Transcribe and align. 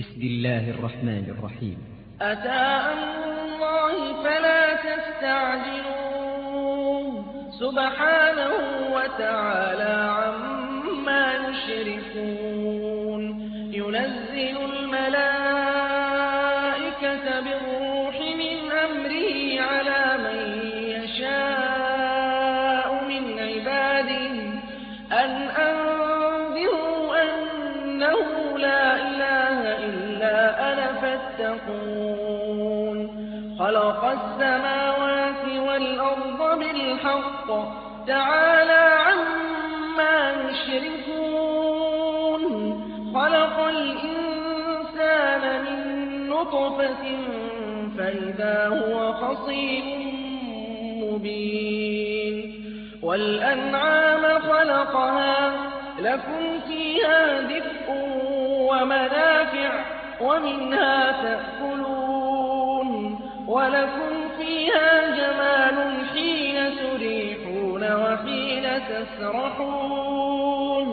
بسم 0.00 0.20
الله 0.22 0.70
الرحمن 0.70 1.34
الرحيم. 1.38 1.78
أتى 2.20 2.48
أمر 2.92 3.24
الله 3.34 4.22
فلا 4.22 4.74
تستعجلوه. 4.74 5.84
سبحانه 7.60 8.52
وتعالى 8.92 9.94
عما 10.10 11.34
يشركون. 11.48 13.22
ينزل 13.74 14.56
الملائكة 14.74 15.39
بالحق 37.10 37.48
تعالى 38.06 38.82
عما 39.06 40.34
يشركون. 40.50 42.42
خلق 43.14 43.56
الإنسان 43.68 45.42
من 45.64 45.78
نطفة 46.28 47.04
فإذا 47.98 48.68
هو 48.68 49.12
خصيم 49.12 49.86
مبين. 51.02 52.36
والأنعام 53.02 54.38
خلقها 54.38 55.52
لكم 55.98 56.60
فيها 56.68 57.40
دفء 57.40 57.90
ومنافع 58.70 59.84
ومنها 60.20 61.12
تأكلون. 61.22 61.90
ولكم 63.48 64.28
فيها 64.38 65.16
جمال 65.16 65.39
وحين 67.90 68.66
تسرحون 68.88 70.88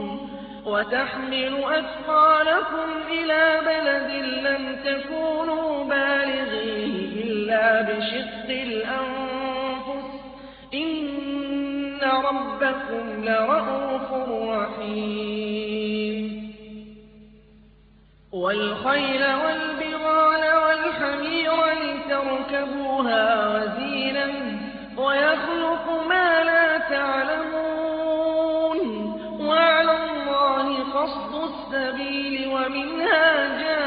وتحمل 0.66 1.64
أثقالكم 1.64 2.90
إلى 3.12 3.62
بلد 3.66 4.12
لم 4.48 4.64
تكونوا 4.86 5.84
بالغيه 5.84 7.24
إلا 7.24 7.82
بشق 7.82 8.50
الأنفس. 8.50 10.08
إن 10.74 12.00
ربكم 12.02 13.26
لرءوف 13.26 14.12
رحيم. 14.50 16.26
والخيل 18.32 19.24
والبغال 19.24 20.44
والحمير 20.64 21.54
لتركبوها 21.84 23.26
وزينا 23.54 24.28
ويخلق 24.98 25.86
ما 26.10 26.44
لا 26.44 26.67
تعلمون 26.90 28.80
وعلى 29.40 29.92
الله 29.92 30.84
قصد 30.94 31.34
السبيل 31.50 32.48
ومنها 32.48 33.48
جائر 33.62 33.87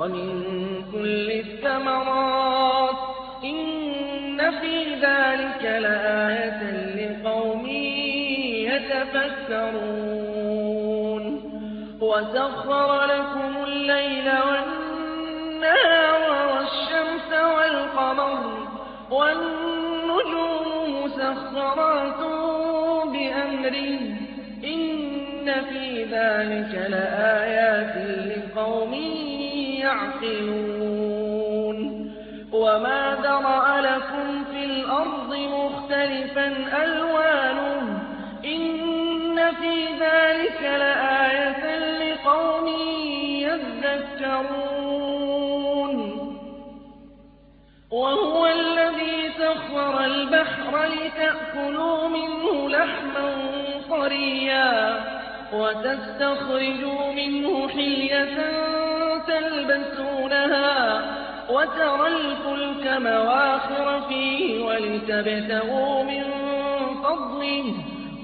ومن 0.00 0.44
كل 0.92 1.30
الثمرات 1.30 2.96
إن 3.44 4.50
في 4.50 4.94
ذلك 4.94 5.62
لآية 5.62 6.62
لقوم 6.96 7.66
يتفكرون. 9.60 10.20
وسخر 12.00 13.04
لكم 13.04 13.64
الليل 13.64 14.28
والنهار 14.48 16.22
والشمس 16.52 17.32
والقمر 17.32 18.68
والنجوم 19.10 21.04
مسخرات 21.04 22.20
بأمره. 23.04 24.00
إن 24.64 25.46
في 25.70 26.04
ذلك 26.04 26.72
لآيات 26.90 27.94
لقوم 28.26 29.19
يعقلون. 29.90 31.78
وما 32.52 33.16
ذرأ 33.22 33.80
لكم 33.80 34.44
في 34.44 34.64
الأرض 34.64 35.34
مختلفا 35.34 36.46
ألوانه 36.84 38.02
إن 38.44 39.36
في 39.60 39.74
ذلك 40.00 40.62
لآية 40.62 41.64
لقوم 41.98 42.66
يذكرون. 43.46 44.80
وهو 47.90 48.46
الذي 48.46 49.30
سخر 49.38 50.04
البحر 50.04 50.84
لتأكلوا 50.84 52.08
منه 52.08 52.68
لحما 52.68 53.26
طريا 53.90 55.00
وتستخرجوا 55.52 57.12
منه 57.12 57.68
حلية 57.68 58.79
تلبسونها 59.26 61.02
وترى 61.50 62.06
الفلك 62.06 62.84
مواخر 63.02 64.00
فيه 64.08 64.64
ولتبتغوا 64.64 66.02
من 66.02 66.24
فضله 67.04 67.74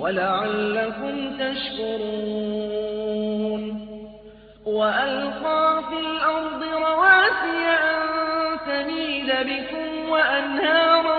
ولعلكم 0.01 1.39
تشكرون. 1.39 2.87
وألقى 4.67 5.83
في 5.89 5.99
الأرض 6.01 6.63
رواسي 6.63 7.67
أن 7.91 8.01
تميد 8.67 9.31
بكم 9.31 9.89
وأنهارا 10.11 11.19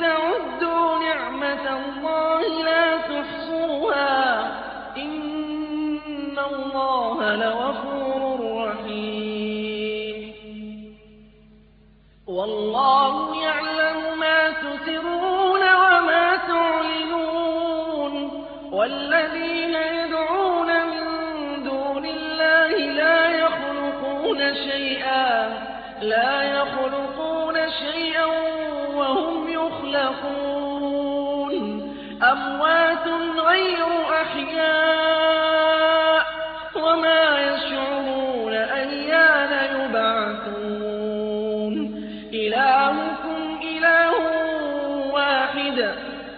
تعدوا 0.00 0.98
نعمة 0.98 1.66
الله 1.76 2.40
لا 2.64 2.96
تحصوها. 2.96 4.50
إن 4.96 6.38
الله 6.52 7.34
لغفور 7.34 7.99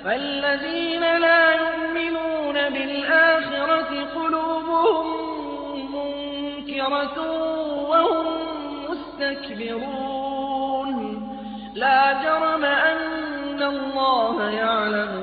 فالذين 0.05 1.01
لا 1.01 1.55
يؤمنون 1.55 2.57
بالآخرة 2.71 3.91
قلوبهم 4.15 5.07
منكرة 5.95 7.17
وهم 7.91 8.27
مُسْتَكْبِرُونَ. 8.89 10.13
لَا 11.75 12.23
جَرَمَ 12.23 12.65
أَنَّ 12.65 13.63
اللَّهَ 13.63 14.51
يَعْلَمُ 14.51 15.22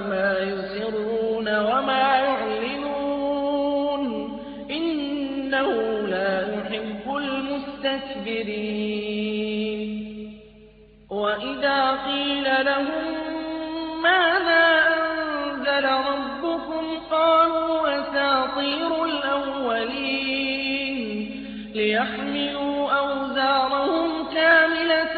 لِيَحْمِلُوا 22.00 22.92
أَوْزَارَهُمْ 22.92 24.28
كَامِلَةً 24.36 25.16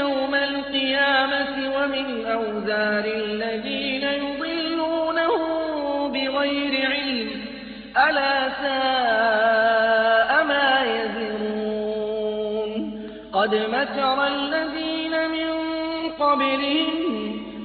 يَوْمَ 0.00 0.34
الْقِيَامَةِ 0.34 1.54
وَمِنْ 1.76 2.26
أَوْزَارِ 2.26 3.04
الَّذِينَ 3.04 4.02
يُضِلُّونَهُم 4.02 5.52
بِغَيْرِ 6.12 6.72
عِلْمٍ 6.90 7.28
ۗ. 7.30 7.32
أَلَا 8.08 8.48
سَاءَ 8.62 10.30
مَا 10.44 10.70
يَزِرُونَ. 10.96 12.70
قَدْ 13.32 13.52
مَكَرَ 13.54 14.26
الَّذِينَ 14.26 15.14
مِن 15.34 15.50
قَبْلِهِمْ 16.20 16.90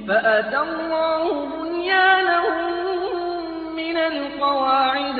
فَأَتَى 0.08 0.58
اللَّهُ 0.58 1.46
بُنْيَانَهُم 1.46 2.62
مِّنَ 3.76 3.96
الْقَوَاعِدِ 3.96 5.18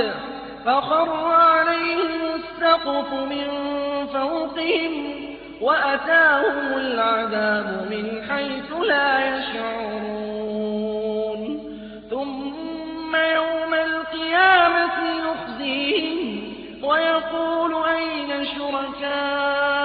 فَخَرَّ 0.64 1.10
عَلَيْهِمُ 1.32 2.27
السَّقْفُ 2.58 3.12
مِن 3.12 3.46
فَوْقِهِمْ 4.06 4.92
وَأَتَاهُمُ 5.60 6.66
الْعَذَابُ 6.76 7.86
مِنْ 7.90 8.22
حَيْثُ 8.30 8.72
لَا 8.88 9.38
يَشْعُرُونَ. 9.38 10.58
ثُمَّ 12.10 13.16
يَوْمَ 13.16 13.74
الْقِيَامَةِ 13.74 14.96
يُخْزِيهِمْ 15.26 16.18
وَيَقُولُ 16.82 17.72
أَيْنَ 17.84 18.44
شُرَكَائِيَ 18.44 19.77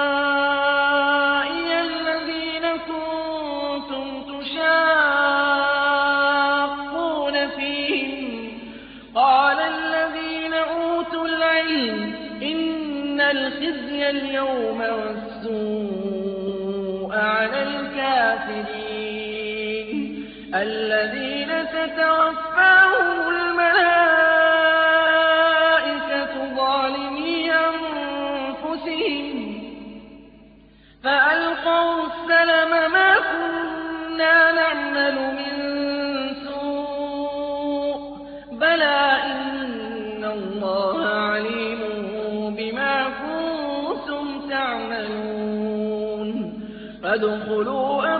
فَادْخُلُوا 47.04 48.16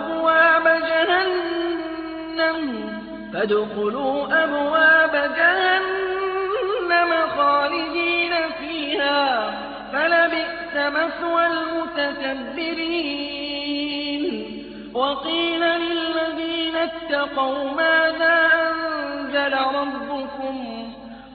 أَبْوَابَ 4.43 5.13
جَهَنَّمَ 5.37 7.11
خَالِدِينَ 7.37 8.33
فِيهَا 8.59 9.49
ۖ 9.51 9.53
فَلَبِئْسَ 9.93 10.75
مَثْوَى 10.75 11.43
الْمُتَكَبِّرِينَ. 11.47 12.63
وَقِيلَ 14.93 15.61
لِلَّذِينَ 15.61 16.75
اتَّقَوْا 16.75 17.71
مَاذَا 17.71 18.47
أَنزَلَ 18.67 19.53
رَبُّكُمْ 19.53 20.55
ۚ؟ 20.85 20.87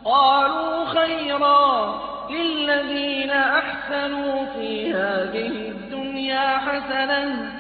قَالُوا 0.05 0.85
خَيْرًا 0.85 1.87
ۗ 1.87 2.32
لِّلَّذِينَ 2.32 3.31
أَحْسَنُوا 3.31 4.46
فِي 4.55 4.94
هَٰذِهِ 4.94 5.80
الدُّنْيَا 6.20 6.58
حَسَنَةٌ 6.58 7.25
ۚ 7.37 7.50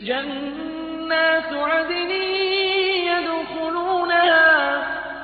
جَنَّاتُ 0.03 1.53
عَدْنٍ 1.53 2.11
يَدْخُلُونَهَا 3.11 4.49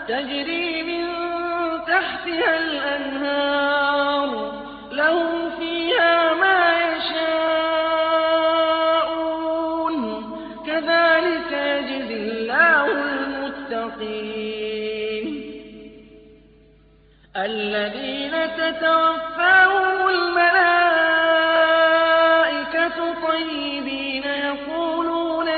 تَجْرِي 0.09 0.83
مِن 0.83 1.05
تَحْتِهَا 1.87 2.57
الْأَنْهَارُ 2.59 3.71
ۖ 3.71 3.74
الَّذِينَ 17.45 18.33
تَتَوَفَّاهُمُ 18.57 20.09
الْمَلَائِكَةُ 20.09 21.15
طَيِّبِينَ 23.29 24.25
يَقُولُونَ 24.25 25.49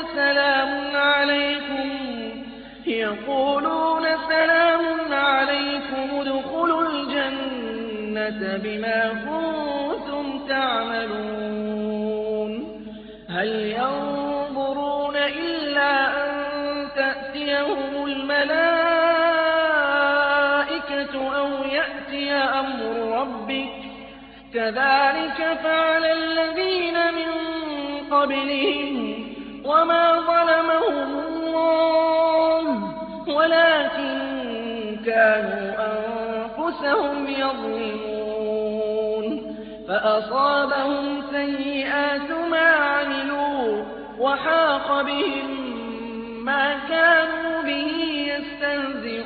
كَذَٰلِكَ 24.67 25.59
فَعَلَ 25.63 26.05
الَّذِينَ 26.05 26.95
مِن 27.15 27.31
قَبْلِهِمْ 28.11 28.95
ۚ 29.15 29.27
وَمَا 29.67 30.21
ظَلَمَهُمُ 30.21 31.11
اللَّهُ 31.29 32.65
وَلَٰكِن 33.29 34.17
كَانُوا 35.07 35.67
أَنفُسَهُمْ 35.93 37.27
يَظْلِمُونَ. 37.27 39.25
فَأَصَابَهُمْ 39.89 41.23
سَيِّئَاتُ 41.33 42.31
مَا 42.51 42.69
عَمِلُوا 42.69 43.85
وَحَاقَ 44.19 45.03
بِهِم 45.03 45.49
مَّا 46.45 46.79
كَانُوا 46.89 47.63
بِهِ 47.63 47.91
يَسْتَهْزِئُونَ. 48.33 49.26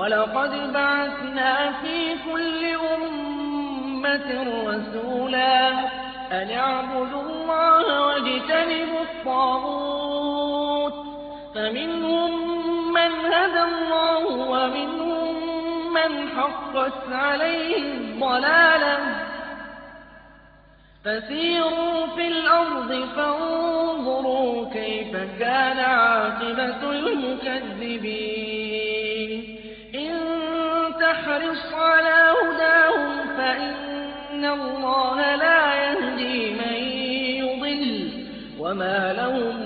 وَلَقَدْ 0.00 0.72
بَعَثْنَا 0.72 1.72
فِي 1.72 2.16
كُلِّ 2.32 2.62
أُمَّةٍ 2.96 4.28
رَّسُولًا 4.66 5.68
أَنِ 6.32 6.50
اعْبُدُوا 6.50 7.22
اللَّهَ 7.22 8.06
وَاجْتَنِبُوا 8.06 9.04
الطَّاغُوتَ 9.10 10.92
ۖ. 10.92 10.96
فَمِنْهُم 11.54 12.30
مَّنْ 12.92 13.12
هَدَى 13.32 13.62
اللَّهُ 13.72 14.24
وَمِنْهُم 14.54 15.34
مَّنْ 15.98 16.12
حَقَّتْ 16.36 17.12
عَلَيْهِ 17.12 17.82
الضَّلَالَةُ 17.94 18.96
ۚ. 18.96 19.12
فسيروا 21.04 22.06
في 22.16 22.28
الأرض 22.28 22.90
فانظروا 23.16 24.70
كيف 24.72 25.12
كان 25.40 25.78
عاقبة 25.78 26.90
المكذبين. 26.90 28.49
على 31.80 32.34
هداهم 32.40 33.12
فإن 33.36 34.44
الله 34.44 35.36
لا 35.36 35.74
يهدي 35.74 36.50
من 36.50 36.78
يضل 37.42 38.10
وما 38.58 39.12
لهم 39.12 39.56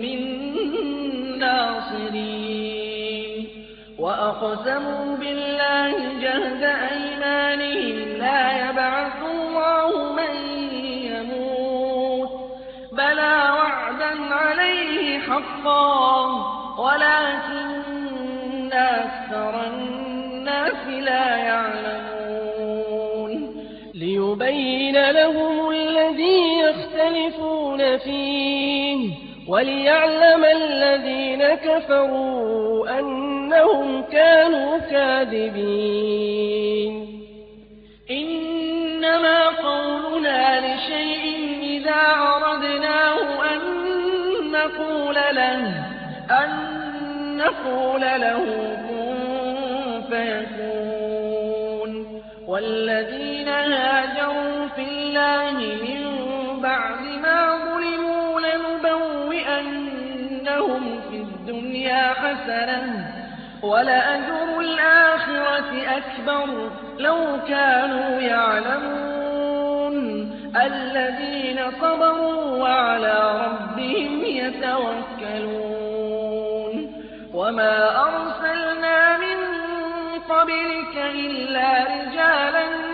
من 0.00 0.18
ناصرين. 1.38 2.94
وأقسموا 3.98 5.16
بالله 5.16 5.96
جهد 6.20 6.62
أيمانهم 6.62 8.18
لا 8.18 8.70
يبعث 8.70 9.22
الله 9.22 10.12
من 10.12 10.54
بَلَىٰ 12.94 13.50
وَعْدًا 13.60 14.34
عَلَيْهِ 14.34 15.18
حَقًّا 15.18 16.26
وَلَٰكِنَّ 16.78 18.72
أَكْثَرَ 18.72 19.63
لَهُمُ 25.10 25.70
الَّذِي 25.70 26.58
يَخْتَلِفُونَ 26.58 27.98
فِيهِ 27.98 29.10
وَلِيَعْلَمَ 29.48 30.44
الَّذِينَ 30.44 31.54
كَفَرُوا 31.54 32.98
أَنَّهُمْ 32.98 34.02
كَانُوا 34.02 34.78
كَاذِبِينَ. 34.78 35.94
إِنَّمَا 38.10 39.48
قَوْلُنَا 39.48 40.74
لِشَيْءٍ 40.74 41.24
إِذَا 41.62 42.02
أَرَدْنَاهُ 42.16 43.52
أَن 43.54 43.60
نَّقُولَ 44.52 45.14
لَهُ 45.14 45.60
أَن 46.30 46.50
نقول 47.36 48.00
له 48.00 48.44
كُن 48.88 49.16
فَيَكُونُ. 50.10 50.62
وَالَّذِينَ 52.48 53.48
هَاجَرُوا 53.48 54.03
فِي 54.03 54.03
اللَّهِ 55.14 55.58
مِن 55.86 56.02
بَعْدِ 56.60 57.00
مَا 57.22 57.40
ظُلِمُوا 57.64 58.40
لَنُبَوِّئَنَّهُمْ 58.40 59.40
فِي 61.10 61.16
الدُّنْيَا 61.16 62.14
حَسَنَةً 62.14 63.06
وَلَأَجْرُ 63.62 64.60
الْآخِرَةِ 64.60 65.70
أَكْبَرُ 65.96 66.70
لَوْ 66.98 67.38
كَانُوا 67.48 68.20
يَعْلَمُونَ 68.20 69.96
الَّذِينَ 70.66 71.60
صَبَرُوا 71.80 72.56
وَعَلَىٰ 72.62 73.46
رَبِّهِمْ 73.46 74.24
يَتَوَكَّلُونَ 74.24 75.54
وَمَا 77.34 77.76
أَرْسَلْنَا 78.06 79.16
مِن 79.18 79.38
قَبْلِكَ 80.28 80.96
إِلَّا 81.14 81.84
رِجَالًا 81.94 82.93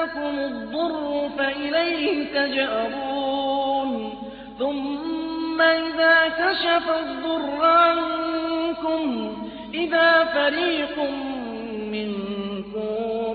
مَسَّكُمُ 0.00 0.38
الضُّرُّ 0.38 1.28
فَإِلَيْهِ 1.38 2.24
تَجْأَرُونَ. 2.34 4.12
ثُمَّ 4.58 5.60
إِذَا 5.60 6.28
كَشَفَ 6.28 6.90
الضُّرَّ 6.90 7.64
عَنكُمْ 7.64 9.36
إِذَا 9.74 10.24
فَرِيقٌ 10.24 10.98
مِّنكُم 11.72 12.88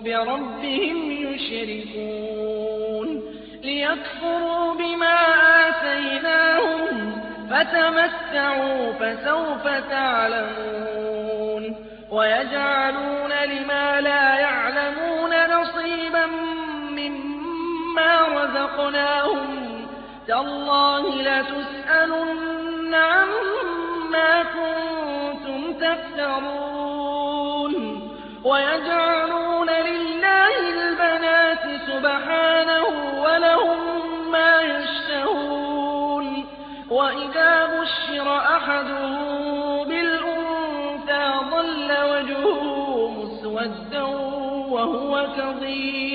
بِرَبِّهِمْ 0.04 1.12
يُشْرِكُونَ. 1.12 3.22
لِيَكْفُرُوا 3.64 4.74
بِمَا 4.74 5.18
آتَيْنَاهُمْ 5.68 7.12
فَتَمَتَّعُوا 7.50 8.94
فَسَوْفَ 8.94 9.68
تَعْلَمُونَ. 9.90 11.76
وَيَجْعَلُونَ 12.12 13.32
لِمَا 13.46 14.02
لَا 14.02 14.40
يَعْلَمُونَ 14.40 14.65
رَزَقْنَاهُمْ 18.76 19.88
تَاللَّهِ 20.28 21.22
لَتُسْأَلُنَّ 21.22 22.96
عَمَّا 22.96 24.44
كُنتُمْ 24.44 25.74
تَفْتَرُونَ. 25.74 26.94
وَيَجْعَلُونَ 28.44 29.70
لِلَّهِ 29.70 30.54
الْبَنَاتِ 30.74 31.64
سُبْحَانَهُ 31.88 32.86
وَلَهُم 33.22 33.80
مَّا 34.32 34.62
يَشْتَهُونَ. 34.62 36.46
وَإِذَا 36.90 37.82
بُشِّرَ 37.82 38.38
أَحَدُهُم 38.38 39.84
بِالْأُنثَىٰ 39.88 41.28
ظَلَّ 41.52 41.90
وَجْهُهُ 42.12 42.64
مُسْوَدًّا 43.20 44.04
وَهُوَ 44.76 45.28
كَظِيمٌ. 45.38 46.15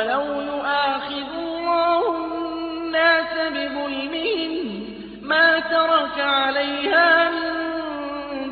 وَلَوْ 0.00 0.40
يُؤَاخِذُ 0.40 1.30
اللَّهُ 1.38 2.02
النَّاسَ 2.16 3.34
بِظُلْمِهِم 3.52 4.52
مَّا 5.22 5.60
تَرَكَ 5.60 6.20
عَلَيْهَا 6.20 7.30
مِن 7.30 7.50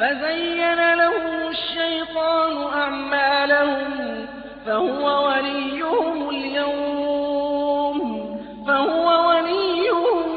فَزَيَّنَ 0.00 0.94
لَهُمُ 0.94 1.48
الشَّيْطَانُ 1.48 2.56
أَعْمَالَهُمْ 2.80 4.26
فَهُوَ 4.66 5.04
وَلِيُّهُمُ 5.28 6.28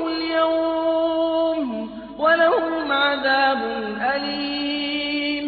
الْيَوْمَ 0.07 1.65
وَلَهُمْ 2.19 2.91
عَذَابٌ 2.91 3.61
أَلِيمٌ. 4.15 5.47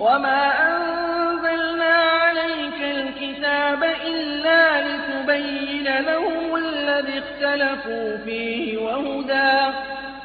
وَمَا 0.00 0.42
أَنزَلْنَا 0.68 1.94
عَلَيْكَ 1.94 2.80
الْكِتَابَ 2.80 3.84
إِلَّا 4.06 4.80
لِتُبَيِّنَ 4.88 5.88
لَهُمُ 6.06 6.56
الَّذِي 6.56 7.18
اخْتَلَفُوا 7.18 8.16
فِيهِ 8.24 8.78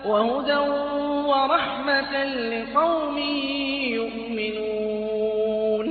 وَهُدًى 0.06 0.58
وَرَحْمَةً 1.28 2.24
لِّقَوْمٍ 2.26 3.18
يُؤْمِنُونَ. 3.98 5.88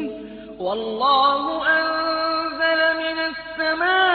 وَاللَّهُ 0.61 1.43
أَنزَلَ 1.67 2.81
مِنَ 2.97 3.19
السَّمَاءِ 3.31 4.10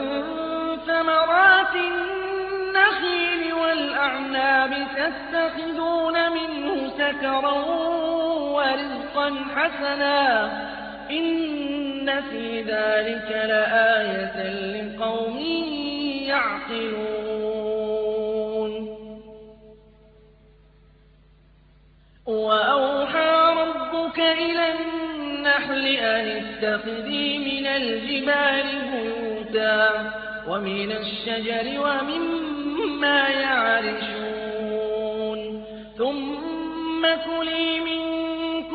ثَمَرَاتِ 0.88 1.76
النَّخِيلِ 1.76 3.54
وَالْأَعْنَابِ 3.54 4.88
تَتَّخِذُونَ 4.98 6.32
مِنْهُ 6.32 6.90
سَكَرًا 6.98 7.56
وَرِزْقًا 8.58 9.28
حَسَنًا 9.56 10.48
ۗ. 10.48 10.50
إِنَّ 12.18 12.24
فِي 12.30 12.62
ذَٰلِكَ 12.62 13.32
لَآيَةً 13.32 14.38
لِّقَوْمٍ 14.74 15.38
يَعْقِلُونَ. 16.28 17.08
وَأَوْحَىٰ 22.26 23.54
رَبُّكَ 23.64 24.20
إِلَى 24.20 24.66
النَّحْلِ 24.74 25.88
أَنِ 25.88 26.26
اتَّخِذِي 26.42 27.38
مِنَ 27.38 27.66
الْجِبَالِ 27.68 28.68
بُيُوتًا 28.92 29.82
وَمِنَ 30.50 30.92
الشَّجَرِ 30.92 31.66
وَمِمَّا 31.86 33.30
يَعْرِشُونَ. 33.30 34.60
ثُمَّ 35.98 37.04
كُلِي 37.26 37.80
مِن 37.80 38.07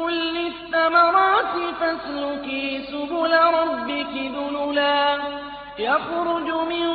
كُلِّ 0.02 0.36
الثَّمَرَاتِ 0.46 1.74
فَاسْلُكِي 1.80 2.82
سُبُلَ 2.90 3.32
رَبِّكِ 3.34 4.14
ذُلُلًا 4.16 5.16
ۚ. 5.16 5.20
يَخْرُجُ 5.78 6.50
مِن 6.68 6.88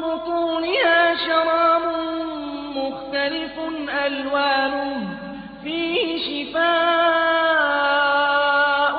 بُطُونِهَا 0.00 1.14
شَرَابٌ 1.14 1.82
مُّخْتَلِفٌ 2.76 3.58
أَلْوَانُهُ. 4.06 5.08
فِيهِ 5.64 6.18
شِفَاءٌ 6.18 6.64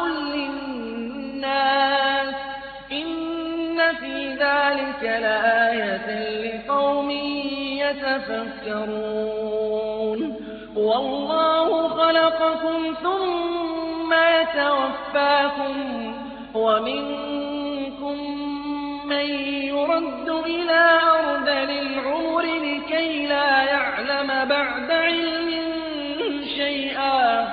لِّلنَّاسِ 0.07 1.45
ۗ. 2.33 2.37
إِنَّ 2.91 3.93
فِي 3.99 4.33
ذَٰلِكَ 4.35 5.03
لَآيَةً 5.03 6.07
لِّقَوْمٍ 6.45 7.11
يَتَفَكَّرُونَ. 7.81 9.38
وَاللَّهُ 10.99 11.87
خَلَقَكُمْ 11.87 12.93
ثُمَّ 13.03 14.13
يَتَوَفَّاكُمْ 14.13 15.73
ۚ 16.13 16.15
وَمِنكُم 16.55 18.17
مَّن 19.07 19.27
يُرَدُّ 19.73 20.29
إِلَىٰ 20.29 20.99
أَرْذَلِ 21.19 21.69
الْعُمُرِ 21.85 22.41
لِكَيْ 22.41 23.27
لَا 23.27 23.63
يَعْلَمَ 23.63 24.27
بَعْدَ 24.49 24.91
عِلْمٍ 24.91 25.49
شَيْئًا 26.57 27.45
ۚ. 27.45 27.49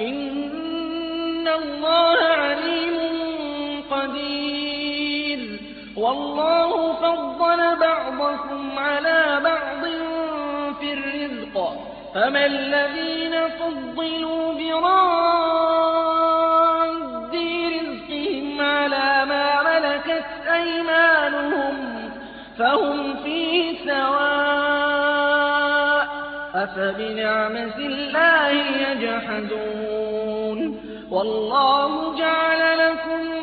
إِنَّ 0.00 1.48
اللَّهَ 1.48 2.18
عَلِيمٌ 2.24 2.96
قَدِيرٌ. 3.90 5.40
وَاللَّهُ 5.96 6.92
فَضَّلَ 6.92 7.60
بَعْضَكُمْ 7.80 8.78
عَلَىٰ 8.78 9.40
بَعْضٍ. 9.44 9.65
فَمَا 12.16 12.46
الَّذِينَ 12.46 13.34
فُضِّلُوا 13.48 14.54
بِرَادِّي 14.54 15.28
رِزْقِهِمْ 17.68 18.60
عَلَىٰ 18.60 19.24
مَا 19.28 19.62
مَلَكَتْ 19.62 20.26
أَيْمَانُهُمْ 20.54 21.76
فَهُمْ 22.58 23.16
فِيهِ 23.16 23.78
سَوَاءٌ 23.86 25.26
ۚ 26.06 26.08
أَفَبِنِعْمَةِ 26.56 27.76
اللَّهِ 27.78 28.52
يَجْحَدُونَ 28.86 30.58
وَاللَّهُ 31.10 32.18
جَعَلَ 32.18 32.78
لَكُم 32.78 33.36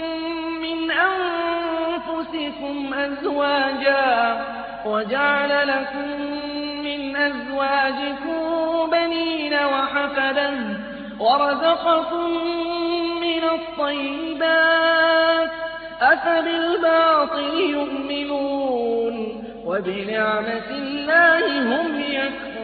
أنفسكم 2.33 2.93
أزواجا 2.93 4.45
وجعل 4.85 5.67
لكم 5.67 6.07
من 6.83 7.15
أزواجكم 7.15 8.32
بنين 9.13 9.53
وحفدا 9.53 10.77
ورزقكم 11.19 12.29
من 13.21 13.43
الطيبات 13.43 15.49
أفبالباطل 16.01 17.59
يؤمنون 17.59 19.43
وبنعمة 19.65 20.69
الله 20.69 21.61
هم 21.61 21.99
يكفرون 21.99 22.63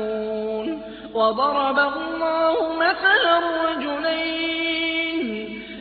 وضرب 1.21 1.79
الله 1.79 2.73
مثلا 2.75 3.39
رجلين 3.65 5.27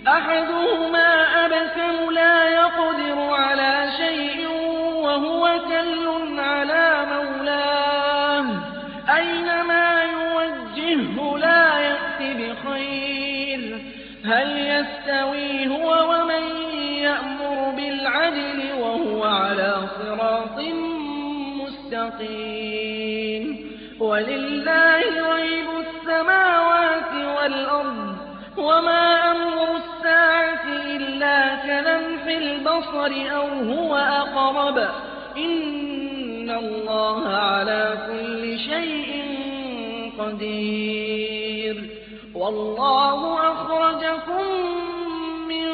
أحدهما 0.09 1.09
أبكم 1.45 2.11
لا 2.11 2.49
يقدر 2.49 3.19
على 3.31 3.91
شيء 3.97 4.49
وهو 5.05 5.61
كل 5.69 6.07
على 6.41 7.07
مولاه. 7.13 8.47
أينما 9.17 10.03
يوجهه 10.03 11.39
لا 11.39 11.79
يأت 11.79 12.21
بخير. 12.21 13.61
هل 14.25 14.49
يستوي 14.59 15.69
هو 15.69 15.89
ومن 16.11 16.45
يأمر 16.83 17.59
بالعدل 17.77 18.59
وهو 18.81 19.25
على 19.25 19.89
صراط 19.99 20.59
مستقيم؟ 21.61 23.50
ولله 24.01 25.01
غيب 25.33 25.67
السماوات 25.87 27.13
والأرض 27.37 28.17
وما 28.57 29.31
أمر 29.33 29.77
الساعة 29.77 30.65
إلا 30.87 31.57
كلمح 31.57 32.25
البصر 32.27 33.13
أو 33.37 33.49
هو 33.49 33.97
أقرب. 33.97 34.79
إن 35.37 36.51
الله 36.51 37.29
على 37.29 37.99
كل 38.07 38.59
شيء 38.59 39.25
قدير. 40.19 41.91
والله 42.35 43.53
أخرجكم 43.53 44.45
من 45.49 45.69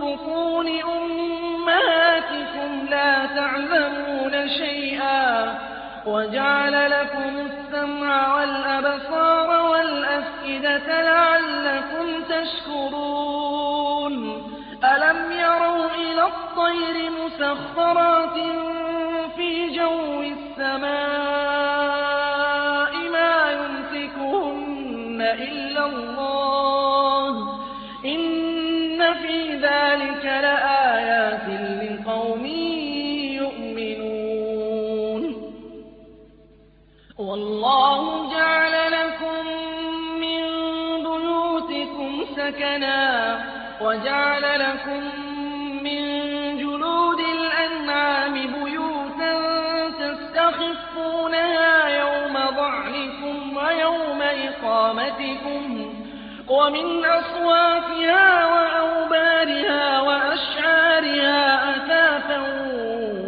بطون 0.00 0.66
أمهاتكم 0.96 2.70
لا 2.90 3.26
تعلمون 3.26 4.48
شيئا. 4.48 5.58
وجعل 6.06 6.90
لكم 6.90 7.61
السمع 7.82 8.34
والأبصار 8.34 9.70
والأفئدة 9.70 11.02
لعلكم 11.02 12.06
تشكرون. 12.28 14.12
ألم 14.84 15.32
يروا 15.32 15.86
إلى 15.94 16.22
الطير 16.22 17.10
مسخرات 17.10 18.38
في 19.36 19.68
جو 19.76 20.22
السماء 20.22 21.11
سكنا 42.52 43.38
وجعل 43.80 44.42
لكم 44.60 45.02
من 45.82 46.02
جلود 46.58 47.20
الأنعام 47.20 48.32
بيوتا 48.32 49.34
تستخفونها 50.00 51.88
يوم 51.88 52.32
ضعنكم 52.56 53.56
ويوم 53.56 54.22
إقامتكم 54.22 55.92
ومن 56.48 57.04
أصوافها 57.04 58.46
وأوبارها 58.46 60.00
وأشعارها 60.00 61.70
أثاثا 61.76 62.40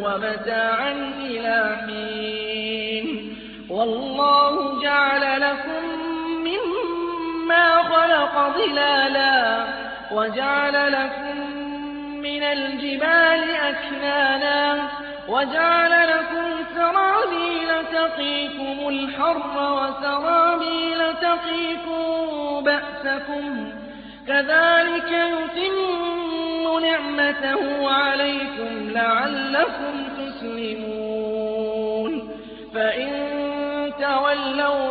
ومتاعا 0.03 0.93
إلى 1.21 1.77
حين. 1.87 3.35
والله 3.71 4.44
خلق 7.83 8.57
ظلالا 8.57 9.65
وجعل 10.13 10.93
لكم 10.93 11.39
من 12.21 12.43
الجبال 12.43 13.51
أكنانا 13.51 14.89
وجعل 15.29 15.91
لكم 16.09 16.65
سرابيل 16.75 17.69
تقيكم 17.93 18.89
الحر 18.89 19.73
وسرابيل 19.73 21.01
تقيكم 21.23 22.65
بأسكم 22.65 23.73
كذلك 24.29 25.11
يتم 25.11 26.05
نعمته 26.83 27.91
عليكم 27.91 28.91
لعلكم 28.91 29.95
تسلمون 30.19 32.13
فإن 32.75 33.11
تولوا 34.01 34.91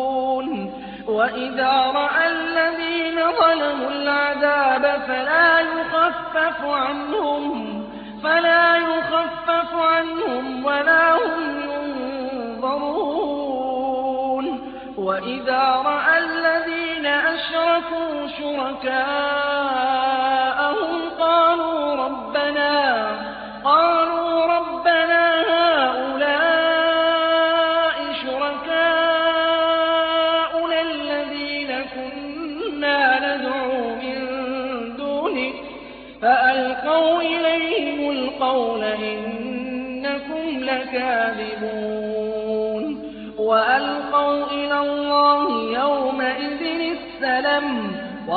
وإذا 1.21 1.71
رأى 1.71 2.27
الذين 2.27 3.15
ظلموا 3.15 3.89
العذاب 3.89 5.01
فلا 5.07 5.59
يخفف 5.59 6.65
عنهم 6.65 7.83
فلا 8.23 8.75
يخفف 8.77 9.75
عنهم 9.75 10.65
ولا 10.65 11.13
هم 11.13 11.61
ينظرون. 12.51 13.11
وإذا 14.97 15.81
رأى 15.85 16.17
الذين 16.17 17.05
أشركوا 17.05 18.27
شركاءهم 18.39 20.30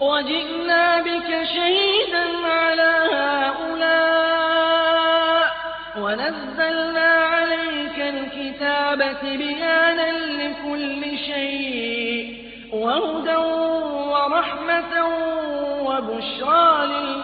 وجئنا 0.00 1.00
بك 1.00 1.44
شهيدا 1.54 2.24
على 2.46 2.92
هؤلاء 3.44 4.74
ونزلنا 5.98 7.10
عليك 7.24 7.98
الكتاب 7.98 9.16
تبيانا 9.22 10.10
لكل 10.12 11.18
شيء 11.18 12.44
وهدى 12.72 13.36
ورحمة 14.10 14.94
وبشرى 15.86 16.86
للمسلمين 16.86 17.23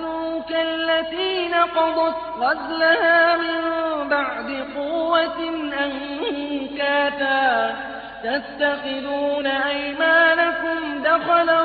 نقضت 1.61 2.15
غزلها 2.39 3.37
من 3.37 3.61
بعد 4.09 4.65
قوة 4.75 5.39
أنكاتا. 5.85 7.75
تتخذون 8.23 9.47
أيمانكم 9.47 11.03
دخلا 11.03 11.61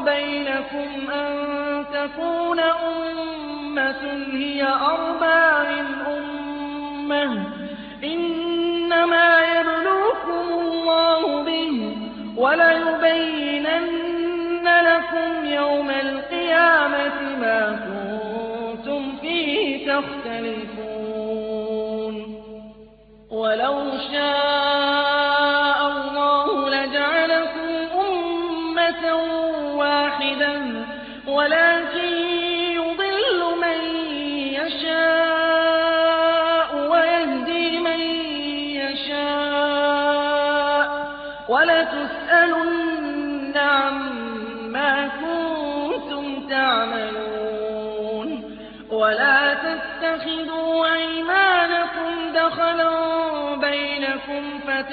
بينكم 0.00 1.10
أن 1.12 1.36
تكون 1.92 2.60
أمة 2.60 4.02
هي 4.32 4.62
أربى 4.62 5.68
من 5.70 5.86
أمة. 6.06 7.44
إنما 8.04 9.38
يبلوكم 9.40 10.46
الله 10.60 11.42
به 11.42 11.96
وليبينن 12.36 12.79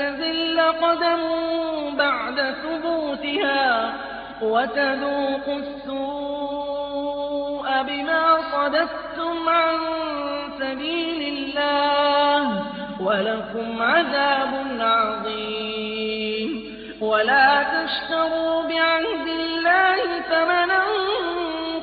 فتزل 0.08 0.62
قدم 0.62 1.22
بعد 1.98 2.56
ثبوتها 2.63 3.93
وتذوقوا 4.41 5.60
السوء 5.60 7.67
بما 7.84 8.38
صددتم 8.52 9.50
عن 9.50 9.78
سبيل 10.60 11.34
الله 11.34 12.65
ولكم 13.00 13.82
عذاب 13.82 14.65
عظيم. 14.80 16.78
ولا 17.02 17.63
تشتروا 17.63 18.63
بعهد 18.63 19.28
الله 19.28 20.22
ثمنا 20.30 20.84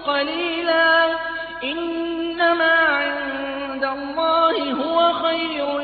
قليلا. 0.07 1.07
إنما 1.65 2.73
عند 2.73 3.85
الله 3.85 4.73
هو 4.73 5.13
خير 5.13 5.84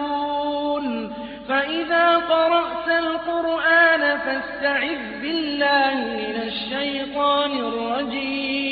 فاستعذ 4.25 5.21
بالله 5.21 5.95
من 5.95 6.35
الشيطان 6.47 7.51
الرجيم. 7.51 8.70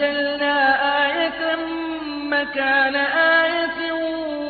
بدلنا 0.00 0.56
آية 1.06 1.56
مكان 2.30 2.96
آية 2.96 3.92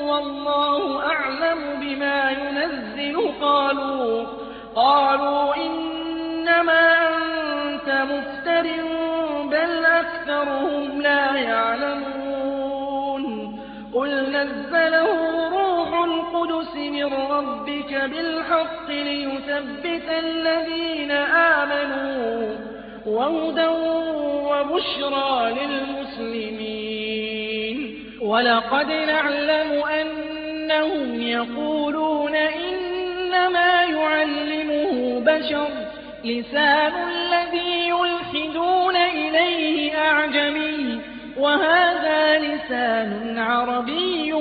والله 0.03 1.07
أعلم 1.07 1.81
بما 1.81 2.31
ينزل. 2.31 3.31
قالوا 3.41 4.27
قالوا 4.77 5.55
إنما 5.57 7.09
أنت 7.09 7.89
مفتر 7.89 8.67
بل 9.51 9.85
أكثرهم 9.85 11.03
لا 11.03 11.37
يعلمون. 11.37 13.25
قل 13.95 14.11
نزله 14.33 15.09
روح 15.49 16.05
القدس 16.05 16.75
من 16.77 17.15
ربك 17.15 17.95
بالحق 17.95 18.89
ليثبت 18.89 20.09
الذين 20.11 21.11
آمنوا. 21.11 22.57
وهدى 23.07 24.10
وبشرى 24.61 25.55
للمسلمين. 25.67 27.77
ولقد 28.21 28.87
نعلم 28.87 29.83
أنهم 29.85 31.23
يقولون 31.23 32.35
إنما 32.35 33.83
يعلمه 33.83 35.21
بشر 35.21 35.69
لسان 36.25 36.93
الذي 37.09 37.89
يلحدون 37.89 38.97
إليه 38.97 39.99
أعجمي. 39.99 41.01
وهذا 41.39 42.39
لسان 42.39 43.39
عربي 43.39 44.33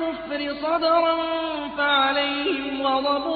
بالكفر 0.00 0.54
صدرا 0.62 1.16
فعليهم 1.78 2.86
غضب 2.86 3.26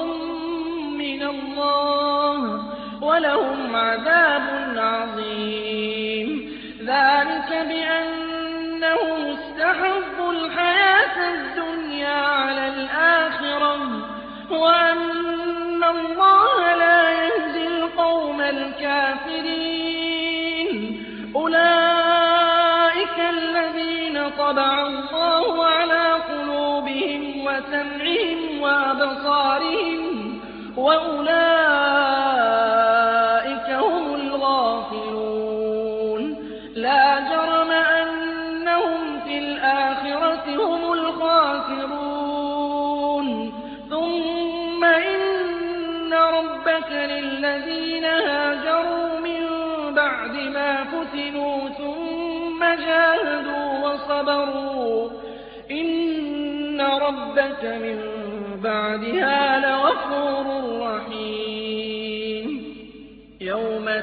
من 0.97 1.21
الله 1.21 2.63
ولهم 3.01 3.75
عذاب 3.75 4.73
عظيم. 4.77 6.49
ذلك 6.79 7.67
بأنهم 7.67 9.37
استحبوا 9.37 10.31
الحياة 10.31 11.17
الدنيا 11.33 12.21
على 12.25 12.67
الآخرة 12.67 13.77
وأن 14.51 15.83
الله 15.83 16.75
لا 16.75 17.11
يهدي 17.11 17.67
القوم 17.67 18.41
الكافرين. 18.41 19.89
أولئك 21.35 23.19
الذين 23.19 24.29
طبع 24.37 24.78
one 30.97 31.18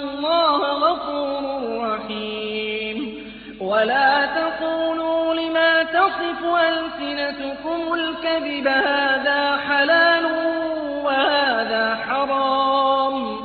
الله 0.00 0.56
غفور 0.56 1.88
رحيم. 1.88 3.26
ولا 3.60 4.26
تقولوا 4.26 5.34
لما 5.34 5.82
تصف 5.82 6.44
ألسنتكم 6.44 7.94
الكذب 7.94 8.68
هذا 8.68 9.56
حلال 9.56 10.24
وهذا 11.04 11.98
حرام. 12.08 13.36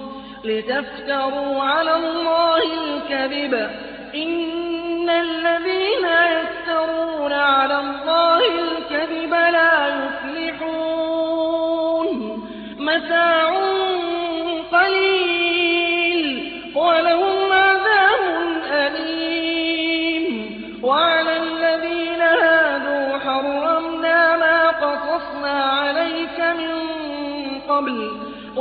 لتفتروا 0.43 1.63
على 1.63 1.95
الله 1.95 2.63
الكذب. 2.83 3.69
إن 4.15 5.09
الذين 5.09 6.05
يفترون 6.05 7.33
على 7.33 7.79
الله 7.79 8.39
الكذب 8.39 9.33
لا 9.33 9.87
يفلحون. 9.87 10.81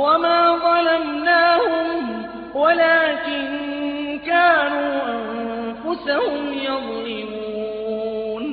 وما 0.01 0.55
ظلمناهم 0.57 2.25
ولكن 2.55 3.49
كانوا 4.25 5.01
أنفسهم 5.05 6.53
يظلمون 6.53 8.43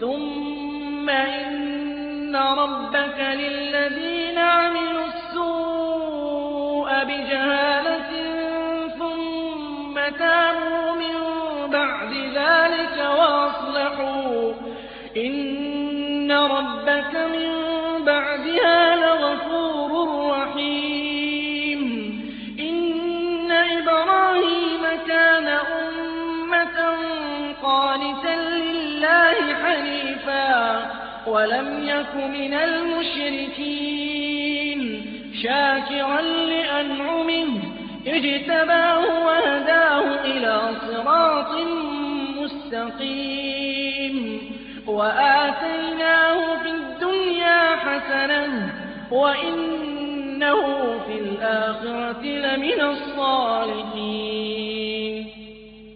ثم 0.00 1.10
إن 1.10 2.36
ربك 2.36 3.18
للذين 3.20 4.38
عملوا 4.38 5.04
السوء 5.14 6.88
بجهالة 7.04 8.10
ثم 8.98 9.94
تابوا 10.18 10.92
من 10.92 11.16
بعد 11.70 12.12
ذلك 12.34 12.96
وأصلحوا 13.18 14.52
إن 15.16 16.32
ربك 16.32 16.83
ولم 31.34 31.68
يك 31.88 32.14
من 32.14 32.54
المشركين 33.54 34.80
شاكرا 35.42 36.20
لأنعمه 36.20 37.46
اجتباه 38.06 39.26
وهداه 39.26 40.24
إلى 40.24 40.60
صراط 40.86 41.52
مستقيم 42.38 44.16
وآتيناه 44.86 46.56
في 46.62 46.70
الدنيا 46.70 47.76
حسنة 47.76 48.72
وإنه 49.10 50.60
في 51.06 51.18
الآخرة 51.18 52.22
لمن 52.22 52.80
الصالحين 52.80 54.34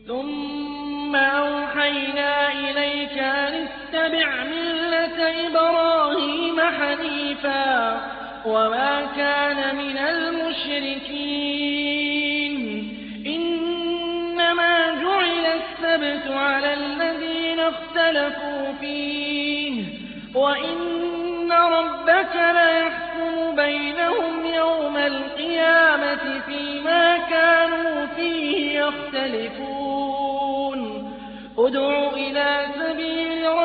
ثم 0.09 1.17
أوحينا 1.17 2.53
إليك 2.53 3.19
أن 3.19 3.48
إبراهيم 5.29 6.61
حنيفا 6.61 8.01
وما 8.47 9.07
كان 9.17 9.77
من 9.77 9.99
المشركين. 9.99 11.29
إنما 13.27 14.91
جعل 15.03 15.47
السبت 15.47 16.31
على 16.33 16.75
الذين 16.75 17.61
اختلفوا 17.61 18.73
فيه. 18.81 19.85
وإن 20.35 21.53
ربك 21.53 22.35
ليحكم 22.35 23.57
بينهم 23.57 24.47
يوم 24.55 24.97
القيامة 24.97 26.41
فيما 26.47 27.19
كانوا 27.19 28.07
فيه 28.17 28.81
يختلفون. 28.81 29.89
ادع 31.59 32.11
إلى 32.13 32.67